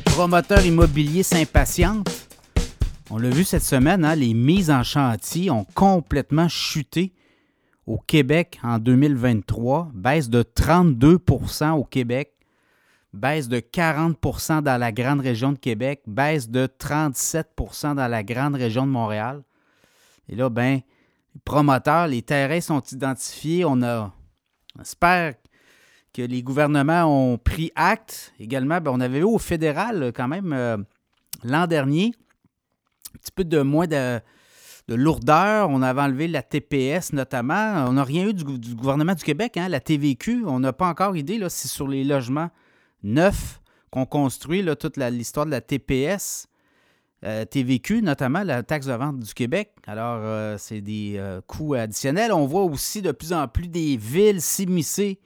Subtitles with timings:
[0.00, 2.08] les promoteurs immobiliers s'impatientent.
[3.10, 7.12] On l'a vu cette semaine, hein, les mises en chantier ont complètement chuté
[7.86, 9.90] au Québec en 2023.
[9.92, 12.32] Baisse de 32% au Québec.
[13.12, 16.00] Baisse de 40% dans la grande région de Québec.
[16.06, 19.42] Baisse de 37% dans la grande région de Montréal.
[20.30, 20.80] Et là, ben,
[21.34, 23.66] les promoteurs, les terrains sont identifiés.
[23.66, 24.14] On a,
[24.78, 25.34] on espère
[26.12, 28.32] que les gouvernements ont pris acte.
[28.40, 30.76] Également, ben, on avait eu au fédéral quand même euh,
[31.44, 32.12] l'an dernier
[33.14, 34.20] un petit peu de moins de,
[34.88, 35.70] lourdeur.
[35.70, 37.84] On avait enlevé la TPS notamment.
[37.88, 40.44] On n'a rien eu du, gouvernement du Québec, hein, la TVQ.
[40.46, 42.50] On n'a pas encore idée là, si sur les logements
[43.04, 46.46] neufs qu'on construit, là, toute l'histoire de la TPS.
[47.22, 49.72] Euh, TVQ, notamment la taxe de vente du Québec.
[49.86, 52.32] Alors, euh, c'est des coûts additionnels.
[52.32, 55.20] On voit aussi de plus en plus des villes s'immiscer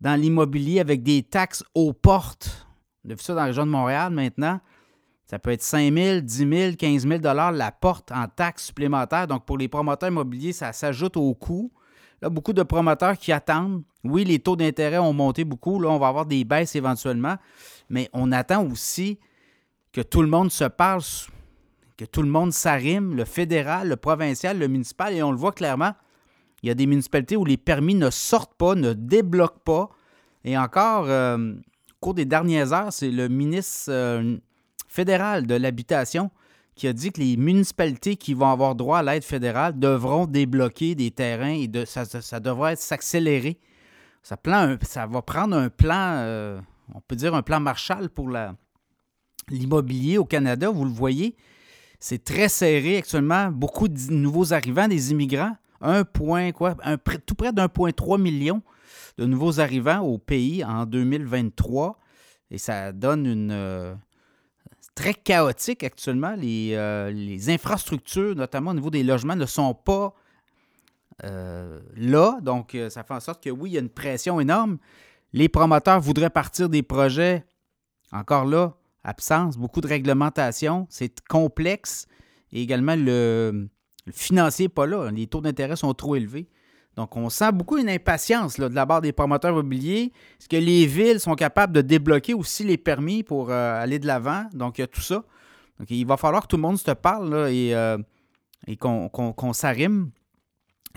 [0.00, 2.66] dans l'immobilier avec des taxes aux portes.
[3.04, 4.60] On a vu ça dans la région de Montréal maintenant.
[5.26, 9.28] Ça peut être 5 000, 10 000, 15 000 la porte en taxes supplémentaires.
[9.28, 11.70] Donc, pour les promoteurs immobiliers, ça s'ajoute au coût.
[12.20, 13.84] Là, beaucoup de promoteurs qui attendent.
[14.02, 15.78] Oui, les taux d'intérêt ont monté beaucoup.
[15.78, 17.36] Là, on va avoir des baisses éventuellement.
[17.88, 19.18] Mais on attend aussi
[19.92, 21.02] que tout le monde se parle,
[21.96, 25.14] que tout le monde s'arrime, le fédéral, le provincial, le municipal.
[25.14, 25.92] Et on le voit clairement.
[26.62, 29.90] Il y a des municipalités où les permis ne sortent pas, ne débloquent pas.
[30.44, 34.36] Et encore, euh, au cours des dernières heures, c'est le ministre euh,
[34.88, 36.30] fédéral de l'Habitation
[36.74, 40.94] qui a dit que les municipalités qui vont avoir droit à l'aide fédérale devront débloquer
[40.94, 43.58] des terrains et de, ça, devrait s'accélérer.
[44.22, 44.36] Ça,
[44.82, 46.58] ça, va prendre un plan, euh,
[46.94, 48.30] on peut dire un plan Marshall pour
[49.48, 50.70] l'immobilier au Canada.
[50.70, 51.36] Vous le voyez,
[51.98, 53.50] c'est très serré actuellement.
[53.50, 56.76] Beaucoup de nouveaux arrivants, des immigrants un point, quoi,
[57.26, 58.62] tout près d'1,3 million
[59.18, 61.98] de nouveaux arrivants au pays en 2023.
[62.50, 63.50] Et ça donne une.
[63.52, 63.94] Euh,
[64.94, 66.34] très chaotique actuellement.
[66.42, 70.14] Euh, les, infrastructures, notamment au niveau des logements, ne sont pas
[71.24, 72.38] euh, là.
[72.42, 74.78] Donc, ça fait en sorte que oui, il y a une pression énorme.
[75.32, 77.44] Les promoteurs voudraient partir des projets.
[78.12, 78.74] Encore là,
[79.04, 80.86] absence, beaucoup de réglementation.
[80.90, 82.06] C'est complexe.
[82.52, 83.68] Et également, le,
[84.10, 85.10] le financier pas là.
[85.10, 86.48] Les taux d'intérêt sont trop élevés.
[86.96, 90.12] Donc, on sent beaucoup une impatience de la part des promoteurs immobiliers.
[90.38, 94.06] Est-ce que les villes sont capables de débloquer aussi les permis pour euh, aller de
[94.06, 94.44] l'avant?
[94.52, 95.24] Donc, il y a tout ça.
[95.78, 97.96] Donc, il va falloir que tout le monde se parle et, euh,
[98.66, 100.10] et qu'on s'arrime.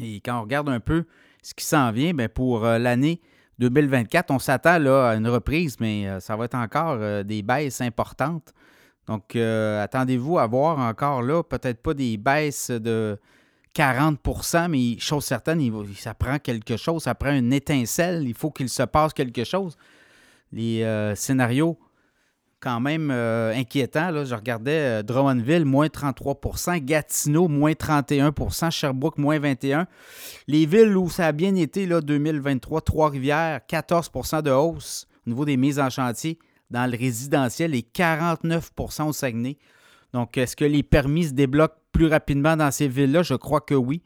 [0.02, 1.06] Et quand on regarde un peu
[1.42, 3.22] ce qui s'en vient, bien, pour euh, l'année
[3.60, 8.52] 2024, on s'attend à une reprise, mais ça va être encore des baisses importantes.
[9.08, 13.18] Donc, euh, attendez-vous à voir encore là, peut-être pas des baisses de
[13.76, 15.62] 40% mais chose certaine,
[15.96, 19.78] ça prend quelque chose, ça prend une étincelle, il faut qu'il se passe quelque chose.
[20.52, 21.78] Les euh, scénarios,
[22.60, 29.38] quand même euh, inquiétants, là, je regardais Drummondville, moins 33% Gatineau, moins 31% Sherbrooke, moins
[29.38, 29.86] 21%
[30.48, 35.44] Les villes où ça a bien été, là, 2023, Trois-Rivières, 14% de hausse au niveau
[35.44, 36.40] des mises en chantier
[36.74, 39.58] dans le résidentiel et 49% au Saguenay.
[40.12, 43.22] Donc, est-ce que les permis se débloquent plus rapidement dans ces villes-là?
[43.22, 44.02] Je crois que oui.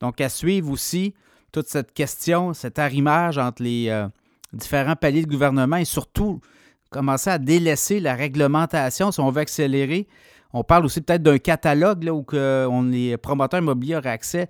[0.00, 1.14] Donc, à suivre aussi
[1.52, 4.08] toute cette question, cet arrimage entre les euh,
[4.52, 6.40] différents paliers de gouvernement et surtout
[6.90, 10.08] commencer à délaisser la réglementation si on veut accélérer.
[10.52, 14.48] On parle aussi peut-être d'un catalogue où on, les promoteurs immobiliers auraient accès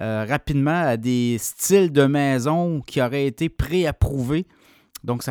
[0.00, 4.46] euh, rapidement à des styles de maisons qui auraient été préapprouvés
[5.06, 5.22] donc,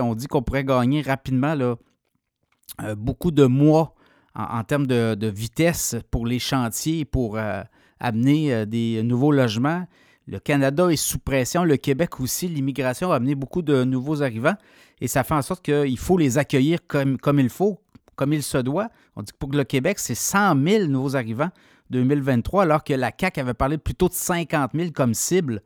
[0.00, 3.96] on dit qu'on pourrait gagner rapidement euh, beaucoup de mois
[4.36, 7.62] en, termes de, vitesse pour les chantiers, pour euh,
[7.98, 9.86] amener euh, des nouveaux logements.
[10.28, 12.46] Le Canada est sous pression, le Québec aussi.
[12.46, 14.56] L'immigration a amené beaucoup de nouveaux arrivants
[15.00, 17.80] et ça fait en sorte qu'il faut les accueillir comme, comme il faut,
[18.14, 18.88] comme il se doit.
[19.16, 21.50] On dit que pour le Québec, c'est 100 000 nouveaux arrivants
[21.90, 25.60] 2023, alors que la CAQ avait parlé plutôt de 50 000 comme cible.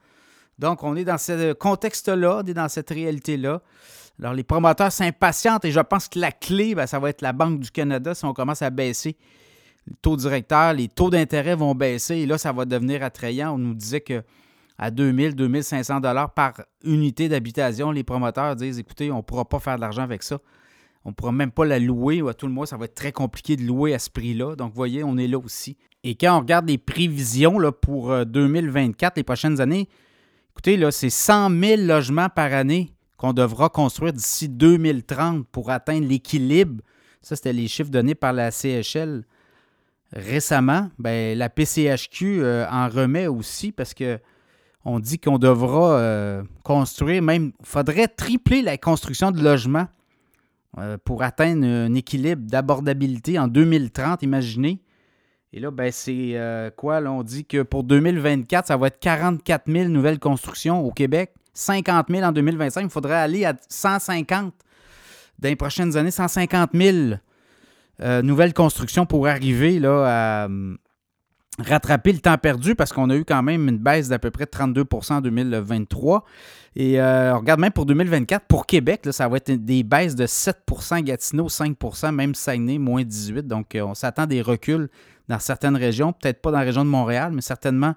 [0.59, 3.63] Donc, on est dans ce contexte-là, on est dans cette réalité-là.
[4.21, 7.33] Alors, les promoteurs s'impatientent et je pense que la clé, ben, ça va être la
[7.33, 9.17] Banque du Canada si on commence à baisser
[9.89, 13.55] les taux directeurs, les taux d'intérêt vont baisser et là, ça va devenir attrayant.
[13.55, 14.23] On nous disait que
[14.77, 19.59] à 2000, 2500 dollars par unité d'habitation, les promoteurs disent écoutez, on ne pourra pas
[19.59, 20.39] faire de l'argent avec ça.
[21.05, 23.57] On ne pourra même pas la louer tout le mois, ça va être très compliqué
[23.57, 24.57] de louer à ce prix-là.
[24.57, 25.77] Donc, vous voyez, on est là aussi.
[26.05, 29.89] Et quand on regarde les prévisions là, pour 2024, euh, les prochaines années,
[30.59, 36.09] Écoutez, là, c'est 100 000 logements par année qu'on devra construire d'ici 2030 pour atteindre
[36.09, 36.83] l'équilibre.
[37.23, 39.23] Ça, c'était les chiffres donnés par la CHL
[40.13, 40.91] récemment.
[40.99, 44.19] Ben, la PCHQ euh, en remet aussi parce que
[44.85, 49.87] on dit qu'on devra euh, construire, même, il faudrait tripler la construction de logements
[50.79, 54.81] euh, pour atteindre un équilibre d'abordabilité en 2030, imaginez.
[55.53, 57.01] Et là, ben, c'est euh, quoi?
[57.01, 62.07] On dit que pour 2024, ça va être 44 000 nouvelles constructions au Québec, 50
[62.11, 62.83] 000 en 2025.
[62.83, 64.53] Il faudrait aller à 150
[65.39, 66.97] dans les prochaines années, 150 000
[68.01, 70.49] euh, nouvelles constructions pour arriver à,
[71.59, 74.45] rattraper le temps perdu parce qu'on a eu quand même une baisse d'à peu près
[74.45, 76.25] 32% en 2023.
[76.81, 80.27] Et euh, on regarde même pour 2024, pour Québec, ça va être des baisses de
[80.27, 84.89] 7% Gatineau 5% même Saguenay, moins 18 Donc, euh, on s'attend des reculs
[85.27, 87.95] dans certaines régions, peut-être pas dans la région de Montréal, mais certainement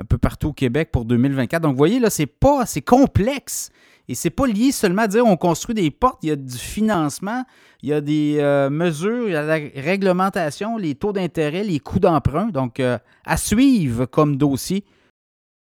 [0.00, 1.62] un peu partout au Québec pour 2024.
[1.62, 3.70] Donc, vous voyez, là, c'est pas, c'est complexe.
[4.08, 6.58] Et c'est pas lié seulement à dire on construit des portes, il y a du
[6.58, 7.44] financement,
[7.82, 11.78] il y a des euh, mesures, il y a la réglementation, les taux d'intérêt, les
[11.78, 12.46] coûts d'emprunt.
[12.46, 14.84] Donc, euh, à suivre comme dossier